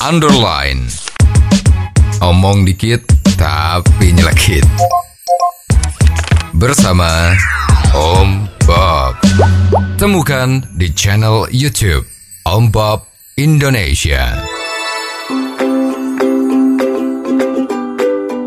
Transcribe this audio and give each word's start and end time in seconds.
underline. 0.00 0.88
Omong 2.24 2.64
dikit 2.64 3.04
tapi 3.36 4.16
nyelekit. 4.16 4.64
Bersama 6.56 7.36
Om 7.92 8.48
Bob. 8.64 9.20
Temukan 10.00 10.64
di 10.72 10.88
channel 10.96 11.44
YouTube 11.52 12.08
Om 12.48 12.72
Bob 12.72 13.04
Indonesia. 13.36 14.40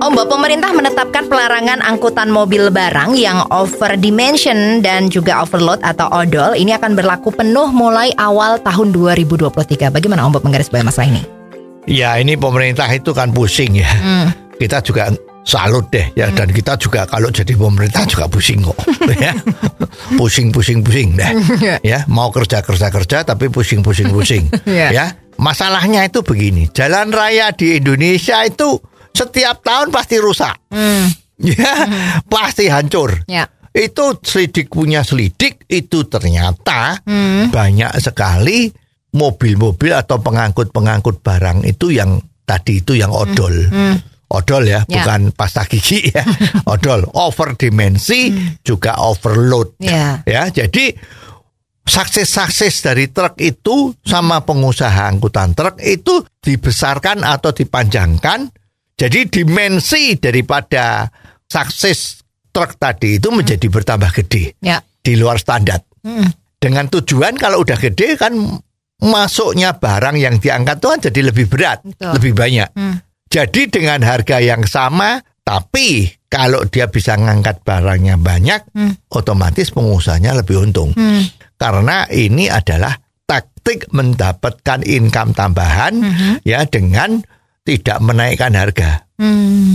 Om 0.03 0.11
Bob, 0.19 0.27
pemerintah 0.33 0.73
menetapkan 0.73 1.29
pelarangan 1.29 1.85
angkutan 1.85 2.33
mobil 2.33 2.73
barang 2.73 3.13
yang 3.13 3.45
over 3.53 3.93
dimension 3.93 4.81
dan 4.81 5.07
juga 5.13 5.45
overload 5.45 5.85
atau 5.85 6.09
odol 6.09 6.57
ini 6.57 6.73
akan 6.73 6.97
berlaku 6.97 7.29
penuh 7.29 7.69
mulai 7.69 8.09
awal 8.17 8.57
tahun 8.57 8.89
2023. 8.89 9.93
Bagaimana 9.93 10.25
Om 10.25 10.33
Bob 10.33 10.43
menggarisbawahi 10.49 10.89
masalah 10.89 11.09
ini? 11.13 11.42
Ya 11.87 12.15
ini 12.19 12.39
pemerintah 12.39 12.87
itu 12.91 13.11
kan 13.11 13.31
pusing 13.35 13.75
ya. 13.75 13.91
Kita 14.55 14.79
juga 14.79 15.11
salut 15.43 15.91
deh 15.91 16.07
ya 16.15 16.31
dan 16.31 16.47
kita 16.55 16.79
juga 16.79 17.03
kalau 17.03 17.27
jadi 17.27 17.51
pemerintah 17.51 18.07
juga 18.07 18.31
pusing 18.31 18.63
kok 18.63 18.79
ya. 19.23 19.35
Pusing 20.15 20.55
pusing 20.55 20.79
pusing 20.79 21.19
deh. 21.19 21.31
ya, 21.91 22.07
mau 22.07 22.31
kerja 22.31 22.63
kerja 22.63 22.87
kerja 22.87 23.17
tapi 23.27 23.51
pusing 23.51 23.83
pusing 23.83 24.09
pusing. 24.09 24.47
Ya. 24.63 24.89
ya. 24.89 25.05
Masalahnya 25.33 26.05
itu 26.05 26.21
begini, 26.21 26.69
jalan 26.71 27.09
raya 27.09 27.49
di 27.51 27.81
Indonesia 27.81 28.45
itu 28.45 28.77
setiap 29.11 29.65
tahun 29.65 29.89
pasti 29.89 30.21
rusak. 30.21 30.55
Ya, 31.41 31.73
pasti 32.29 32.69
hancur. 32.69 33.25
Ya. 33.27 33.49
Itu 33.73 34.21
selidik 34.21 34.69
punya 34.69 35.01
selidik 35.01 35.65
itu 35.67 36.05
ternyata 36.05 37.01
banyak 37.49 37.91
sekali 37.97 38.69
mobil-mobil 39.13 39.93
atau 39.93 40.19
pengangkut-pengangkut 40.19 41.21
barang 41.21 41.63
itu 41.63 41.93
yang 41.93 42.17
tadi 42.43 42.81
itu 42.81 42.97
yang 42.97 43.13
odol. 43.13 43.53
Odol 44.33 44.65
ya, 44.65 44.81
Ya. 44.89 45.05
bukan 45.05 45.29
pasta 45.31 45.61
gigi 45.63 46.09
ya. 46.09 46.25
odol, 46.73 47.05
over 47.13 47.53
dimensi 47.53 48.33
juga 48.65 48.97
overload. 48.97 49.77
Ya. 49.77 50.25
Ya, 50.25 50.49
jadi 50.49 50.97
sukses-sukses 51.83 52.81
dari 52.81 53.11
truk 53.11 53.37
itu 53.37 53.93
sama 54.01 54.41
pengusaha 54.41 55.05
angkutan 55.05 55.53
truk 55.53 55.77
itu 55.83 56.25
dibesarkan 56.41 57.21
atau 57.21 57.53
dipanjangkan. 57.53 58.49
Jadi 58.93 59.25
dimensi 59.27 60.15
daripada 60.17 61.09
sukses 61.45 62.23
truk 62.49 62.77
tadi 62.77 63.17
itu 63.17 63.29
menjadi 63.29 63.67
bertambah 63.67 64.09
gede 64.13 64.57
Ya. 64.61 64.81
di 65.01 65.13
luar 65.13 65.37
standar. 65.37 65.81
Dengan 66.57 66.87
tujuan 66.87 67.35
kalau 67.35 67.61
udah 67.61 67.75
gede 67.75 68.15
kan 68.15 68.33
masuknya 69.01 69.77
barang 69.79 70.19
yang 70.19 70.37
diangkat 70.37 70.77
tuh 70.77 70.93
kan 70.93 70.99
jadi 71.09 71.33
lebih 71.33 71.49
berat, 71.49 71.81
Betul. 71.81 72.13
lebih 72.19 72.33
banyak. 72.37 72.69
Jadi 73.31 73.61
dengan 73.71 74.05
harga 74.05 74.37
yang 74.37 74.61
sama, 74.69 75.17
tapi 75.41 76.05
kalau 76.29 76.63
dia 76.69 76.85
bisa 76.87 77.17
ngangkat 77.17 77.65
barangnya 77.65 78.21
banyak, 78.21 78.61
otomatis 79.09 79.73
pengusahanya 79.73 80.37
lebih 80.37 80.61
untung. 80.69 80.93
Karena 81.57 82.05
ini 82.13 82.47
adalah 82.47 82.93
taktik 83.25 83.89
mendapatkan 83.89 84.85
income 84.85 85.33
tambahan 85.33 85.93
ya 86.45 86.63
dengan 86.69 87.23
tidak 87.63 87.97
menaikkan 88.03 88.53
harga. 88.53 89.07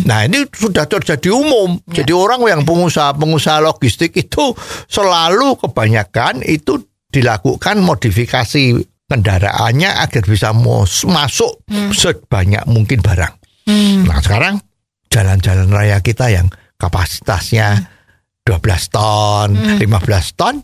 Nah 0.04 0.28
ini 0.28 0.44
sudah 0.52 0.84
terjadi 0.84 1.32
umum. 1.32 1.80
Jadi 1.88 2.12
orang 2.12 2.44
yang 2.44 2.62
pengusaha-pengusaha 2.62 3.64
logistik 3.64 4.12
itu 4.14 4.52
selalu 4.86 5.56
kebanyakan 5.56 6.44
itu 6.44 6.84
dilakukan 7.08 7.80
modifikasi 7.80 8.76
kendaraannya 9.08 9.90
agar 9.98 10.22
bisa 10.22 10.52
mos- 10.52 11.02
masuk 11.02 11.64
sebanyak 11.90 12.62
mungkin 12.64 13.00
barang. 13.00 13.34
Nah 14.04 14.20
sekarang 14.20 14.60
jalan-jalan 15.08 15.68
raya 15.68 15.98
kita 15.98 16.28
yang 16.28 16.48
kapasitasnya 16.76 17.88
12 18.44 18.60
ton, 18.88 19.48
15 19.76 19.80
ton. 20.32 20.54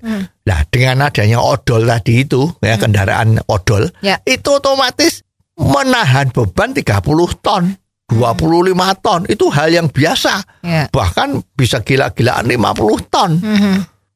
Nah 0.44 0.60
dengan 0.68 1.04
adanya 1.04 1.36
odol 1.36 1.84
tadi 1.84 2.22
itu 2.22 2.48
ya 2.60 2.76
kendaraan 2.76 3.40
odol 3.44 3.88
Ya. 4.00 4.20
itu 4.24 4.48
otomatis 4.50 5.20
menahan 5.54 6.28
beban 6.28 6.72
30 6.72 7.04
ton. 7.40 7.76
25 8.04 8.76
ton 9.00 9.24
itu 9.24 9.48
hal 9.48 9.72
yang 9.72 9.88
biasa. 9.88 10.44
Ya. 10.60 10.84
Bahkan 10.92 11.56
bisa 11.56 11.80
gila-gilaan 11.80 12.44
50 12.44 12.60
ton. 13.08 13.30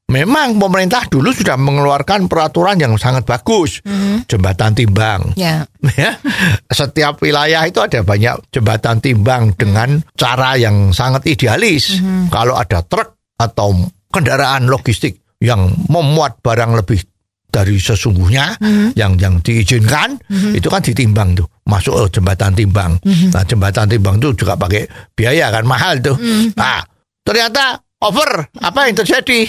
Memang 0.09 0.57
pemerintah 0.57 1.05
dulu 1.05 1.29
sudah 1.37 1.61
mengeluarkan 1.61 2.33
peraturan 2.33 2.81
yang 2.81 2.97
sangat 2.97 3.29
bagus. 3.29 3.85
Jembatan 4.25 4.73
timbang. 4.73 5.37
Ya. 5.37 5.69
Ya, 5.99 6.15
setiap 6.71 7.19
wilayah 7.23 7.65
itu 7.67 7.79
ada 7.81 8.03
banyak 8.03 8.53
jembatan 8.55 8.99
timbang 9.03 9.53
dengan 9.55 9.99
cara 10.15 10.55
yang 10.55 10.91
sangat 10.93 11.27
idealis. 11.27 11.99
Kalau 12.31 12.55
ada 12.55 12.83
truk 12.83 13.19
atau 13.35 13.75
kendaraan 14.11 14.67
logistik 14.67 15.21
yang 15.39 15.71
memuat 15.87 16.39
barang 16.41 16.73
lebih 16.75 17.03
dari 17.49 17.79
sesungguhnya 17.79 18.59
yang 18.95 19.17
yang 19.17 19.41
diizinkan 19.41 20.19
itu 20.53 20.69
kan 20.69 20.83
ditimbang 20.85 21.35
tuh 21.35 21.47
masuk 21.65 21.95
ke 22.07 22.21
jembatan 22.21 22.53
timbang. 22.53 22.93
Nah 23.05 23.43
jembatan 23.43 23.87
timbang 23.89 24.17
itu 24.19 24.35
juga 24.37 24.55
pakai 24.55 24.85
biaya 25.15 25.49
kan 25.51 25.65
mahal 25.65 25.99
tuh. 25.99 26.15
Nah 26.55 26.83
ternyata 27.23 27.75
over 28.03 28.51
apa 28.55 28.87
yang 28.87 28.97
terjadi? 28.97 29.47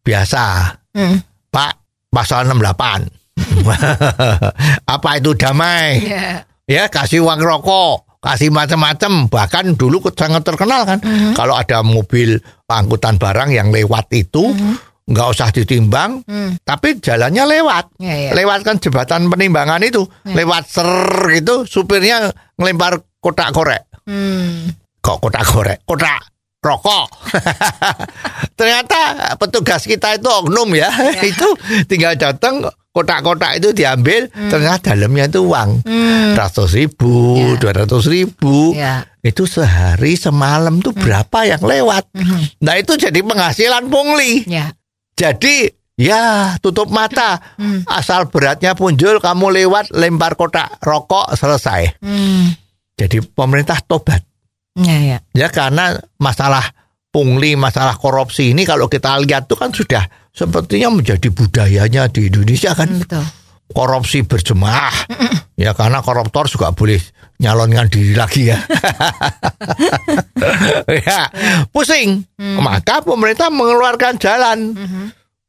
Biasa 0.00 0.74
Hmm. 0.92 1.20
Pak 1.48 1.72
pasal 2.08 2.48
68 2.48 3.06
apa 4.94 5.10
itu 5.16 5.30
damai 5.32 6.02
Ya. 6.02 6.42
ya 6.66 6.82
kasih 6.86 7.22
uang 7.22 7.38
rokok 7.38 8.18
kasih 8.18 8.50
macam-macam 8.50 9.28
bahkan 9.28 9.72
dulu 9.72 10.02
sangat 10.10 10.42
terkenal 10.42 10.82
kan 10.82 10.98
Mhm. 10.98 11.32
kalau 11.32 11.54
ada 11.54 11.80
mobil 11.80 12.34
angkutan 12.66 13.14
barang 13.14 13.50
yang 13.50 13.70
lewat 13.70 14.10
itu 14.10 14.50
Mhm. 14.50 14.74
nggak 15.06 15.28
usah 15.30 15.48
ditimbang 15.48 16.20
tapi 16.62 16.98
jalannya 16.98 17.46
lewat 17.48 17.84
Ya, 17.96 18.14
ya. 18.18 18.30
lewat 18.34 18.60
kan 18.60 18.76
jembatan 18.76 19.28
penimbangan 19.28 19.80
itu 19.80 20.02
lewat 20.26 20.66
ser 20.66 20.90
gitu 21.30 21.62
supirnya 21.64 22.28
ngelempar 22.56 22.98
kotak 23.18 23.52
korek 23.52 23.86
Hmm. 24.02 24.72
kok 24.98 25.22
kotak 25.22 25.44
korek 25.44 25.78
kotak 25.84 26.20
rokok 26.58 27.06
ternyata 28.58 28.98
petugas 29.38 29.86
kita 29.86 30.18
itu 30.18 30.26
oknum 30.26 30.74
ya. 30.74 30.90
Itu 31.30 31.54
tinggal 31.86 32.18
datang 32.18 32.66
kotak-kotak 32.90 33.62
itu 33.62 33.70
diambil. 33.70 34.26
Ternyata 34.26 34.90
dalamnya 34.98 35.30
itu 35.30 35.46
uang. 35.46 35.86
Ratus 36.34 36.74
ribu 36.74 37.38
Ya. 37.38 37.54
dua 37.54 37.72
ratus 37.72 38.10
ribu. 38.10 38.74
Ya. 38.74 39.06
itu 39.18 39.44
sehari 39.44 40.16
semalam 40.16 40.80
tuh 40.80 40.96
berapa 40.96 41.44
yang 41.44 41.60
lewat? 41.60 42.10
Nah 42.64 42.74
itu 42.74 42.96
jadi 42.96 43.20
penghasilan 43.20 43.86
pungli. 43.86 44.42
Ya. 44.48 44.72
jadi 45.14 45.70
ya 45.94 46.54
tutup 46.58 46.88
mata. 46.90 47.38
Asal 47.86 48.26
beratnya 48.32 48.72
punjul 48.74 49.22
kamu 49.22 49.52
lewat 49.62 49.94
lempar 49.94 50.34
kotak 50.34 50.80
rokok 50.82 51.34
selesai. 51.38 51.98
Hmm. 52.02 52.50
jadi 52.98 53.22
pemerintah 53.22 53.78
tobat. 53.84 54.26
Ya, 54.78 54.98
ya. 55.02 55.18
ya 55.34 55.48
karena 55.50 55.98
masalah 56.18 56.62
pungli, 57.08 57.56
masalah 57.56 57.96
korupsi 57.96 58.52
ini 58.52 58.64
kalau 58.68 58.86
kita 58.86 59.16
lihat 59.24 59.48
tuh 59.48 59.56
kan 59.56 59.72
sudah 59.72 60.04
sepertinya 60.32 60.92
menjadi 60.92 61.28
budayanya 61.32 62.08
di 62.12 62.28
Indonesia 62.28 62.72
kan. 62.76 62.88
Betul. 62.88 63.24
korupsi 63.68 64.24
berjemaah. 64.24 64.96
Ya 65.60 65.76
karena 65.76 66.00
koruptor 66.00 66.48
juga 66.48 66.72
boleh 66.72 66.96
nyalonkan 67.36 67.92
diri 67.92 68.16
lagi 68.16 68.48
ya. 68.48 68.56
Ya 70.88 71.28
pusing. 71.68 72.24
Maka 72.38 73.04
pemerintah 73.04 73.52
mengeluarkan 73.52 74.16
jalan. 74.16 74.72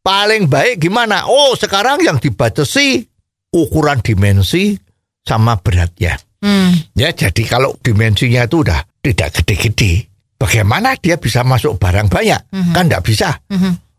Paling 0.03 0.52
baik 0.52 0.84
gimana? 0.84 1.31
Oh 1.31 1.56
sekarang 1.56 2.03
yang 2.03 2.20
dibatasi 2.20 3.08
ukuran 3.56 4.03
dimensi 4.03 4.76
sama 5.23 5.55
beratnya 5.59 6.20
Hmm. 6.40 6.72
Ya 6.96 7.12
jadi 7.12 7.44
kalau 7.44 7.76
dimensinya 7.84 8.47
itu 8.47 8.64
udah 8.64 8.88
tidak 9.03 9.40
gede-gede, 9.40 10.08
bagaimana 10.40 10.96
dia 10.96 11.20
bisa 11.20 11.44
masuk 11.44 11.76
barang 11.76 12.08
banyak? 12.08 12.41
Kan 12.72 12.88
tidak 12.88 13.03
bisa. 13.03 13.30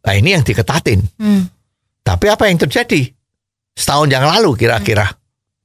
Nah 0.00 0.14
ini 0.16 0.32
yang 0.32 0.42
diketatin. 0.42 1.04
Hmm. 1.20 1.44
Tapi 2.00 2.26
apa 2.26 2.48
yang 2.48 2.56
terjadi? 2.58 3.04
Setahun 3.76 4.08
yang 4.08 4.24
lalu 4.24 4.56
kira-kira. 4.56 5.06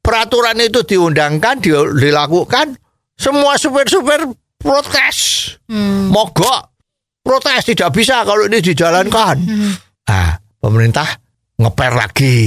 Peraturan 0.04 0.60
itu 0.62 0.86
diundangkan, 0.86 1.58
di- 1.58 1.74
dilakukan, 1.74 2.78
semua 3.18 3.58
supir-supir 3.58 4.28
protes. 4.60 5.18
Mogok. 6.12 6.76
Protes 7.26 7.66
tidak 7.66 7.90
bisa 7.90 8.22
kalau 8.22 8.46
ini 8.46 8.62
dijalankan. 8.62 9.36
Nah, 10.06 10.38
pemerintah 10.62 11.10
ngeper 11.56 11.92
lagi. 11.96 12.38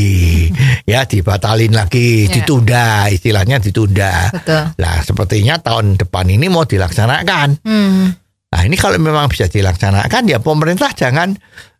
ya, 0.84 1.04
dibatalin 1.04 1.72
lagi, 1.72 2.28
Ya. 2.28 2.32
ditunda, 2.40 3.08
istilahnya 3.08 3.56
ditunda. 3.56 4.28
Betul. 4.32 4.76
Lah, 4.76 5.00
sepertinya 5.00 5.56
tahun 5.56 5.96
depan 5.96 6.28
ini 6.28 6.48
mau 6.48 6.68
dilaksanakan. 6.68 7.64
Hmm. 7.64 8.12
Nah, 8.48 8.60
ini 8.64 8.76
kalau 8.76 8.96
memang 8.96 9.28
bisa 9.28 9.44
dilaksanakan 9.44 10.28
ya 10.28 10.40
pemerintah 10.40 10.92
jangan 10.92 11.36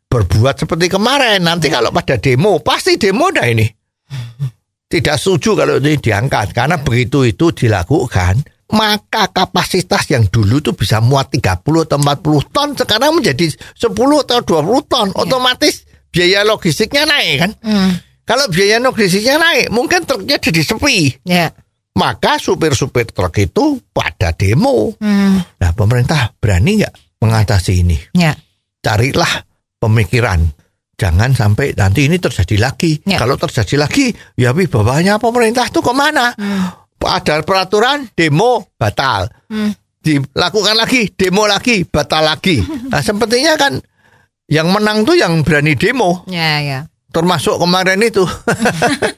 berbuat 0.08 0.60
seperti 0.60 0.88
kemarin. 0.88 1.44
Nanti 1.44 1.68
kalau 1.68 1.92
pada 1.92 2.16
demo, 2.16 2.60
pasti 2.60 2.96
demo 2.96 3.28
dah 3.28 3.44
ini. 3.44 3.64
tidak 4.88 5.20
setuju 5.20 5.52
kalau 5.52 5.76
ini 5.84 6.00
diangkat 6.00 6.56
karena 6.56 6.80
begitu 6.80 7.20
itu 7.28 7.52
dilakukan 7.52 8.40
maka 8.72 9.28
kapasitas 9.28 10.08
yang 10.08 10.24
dulu 10.32 10.64
itu 10.64 10.72
bisa 10.72 11.04
muat 11.04 11.28
30 11.28 11.60
atau 11.60 12.00
40 12.00 12.48
ton 12.48 12.68
sekarang 12.72 13.20
menjadi 13.20 13.52
10 13.52 13.84
atau 14.24 14.40
20 14.40 14.88
ton 14.88 15.08
otomatis 15.12 15.87
biaya 16.08 16.42
logistiknya 16.42 17.04
naik 17.04 17.36
kan 17.38 17.52
Hmm. 17.60 17.90
kalau 18.24 18.48
biaya 18.48 18.76
logistiknya 18.78 19.36
naik 19.36 19.68
mungkin 19.68 20.04
truknya 20.04 20.36
jadi 20.36 20.60
sepi 20.62 21.22
Ya. 21.24 21.52
maka 21.94 22.38
supir-supir 22.38 23.10
truk 23.10 23.36
itu 23.36 23.80
pada 23.90 24.32
demo 24.32 24.92
Hmm. 24.96 25.40
nah 25.56 25.70
pemerintah 25.72 26.32
berani 26.36 26.80
nggak 26.80 26.94
mengatasi 27.20 27.72
ini 27.82 27.98
Ya. 28.14 28.32
carilah 28.80 29.44
pemikiran 29.78 30.42
jangan 30.98 31.30
sampai 31.30 31.78
nanti 31.78 32.10
ini 32.10 32.18
terjadi 32.18 32.56
lagi 32.58 32.98
Ya. 33.06 33.18
kalau 33.18 33.38
terjadi 33.38 33.78
lagi 33.78 34.10
ya 34.34 34.50
bawahnya 34.50 35.18
pemerintah 35.18 35.70
tuh 35.70 35.84
ke 35.84 35.92
mana 35.94 36.34
ada 36.98 37.34
peraturan 37.46 38.10
demo 38.12 38.66
batal 38.74 39.30
Hmm. 39.46 39.70
dilakukan 39.98 40.74
lagi 40.74 41.12
demo 41.14 41.46
lagi 41.46 41.86
batal 41.86 42.26
lagi 42.26 42.58
nah 42.90 42.98
sepertinya 42.98 43.54
kan 43.54 43.78
yang 44.48 44.72
menang 44.72 45.04
tuh 45.04 45.14
yang 45.14 45.44
berani 45.44 45.76
demo 45.76 46.24
Ya, 46.24 46.58
ya. 46.58 46.78
termasuk 47.12 47.60
kemarin 47.60 48.00
itu 48.00 48.24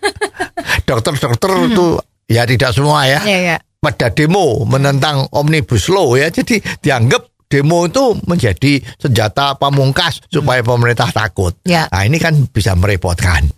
dokter-dokter 0.88 1.50
itu 1.70 1.86
ya 2.26 2.42
tidak 2.46 2.70
semua 2.74 3.06
ya 3.06 3.20
Ya, 3.22 3.38
ya. 3.54 3.56
pada 3.78 4.10
demo 4.10 4.62
menentang 4.64 5.26
omnibus 5.30 5.88
law 5.88 6.14
ya 6.14 6.28
jadi 6.28 6.58
dianggap 6.78 7.26
demo 7.46 7.86
itu 7.86 8.14
menjadi 8.26 8.78
senjata 8.96 9.54
pamungkas 9.54 10.22
supaya 10.28 10.62
pemerintah 10.62 11.10
takut 11.10 11.54
Ya. 11.62 11.86
nah 11.90 12.02
ini 12.02 12.18
kan 12.18 12.34
bisa 12.46 12.74
merepotkan 12.74 13.50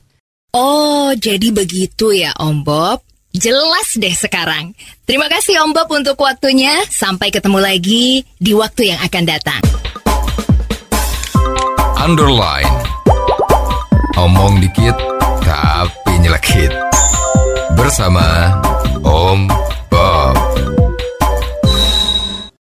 Oh, 0.53 1.17
jadi 1.17 1.49
begitu 1.49 2.13
ya 2.13 2.37
Om 2.37 2.61
Bob. 2.61 3.01
Jelas 3.33 3.97
deh 3.97 4.13
sekarang. 4.13 4.77
Terima 5.09 5.25
kasih 5.25 5.65
Om 5.65 5.73
Bob 5.73 5.89
untuk 5.89 6.21
waktunya. 6.21 6.77
Sampai 6.93 7.33
ketemu 7.33 7.57
lagi 7.57 8.21
di 8.37 8.53
waktu 8.53 8.93
yang 8.93 9.01
akan 9.01 9.25
datang. 9.25 9.65
Underline. 12.02 12.66
Omong 14.19 14.58
dikit 14.58 14.99
tapi 15.46 16.19
nyelekit. 16.19 16.75
Bersama 17.78 18.58
Om 19.06 19.46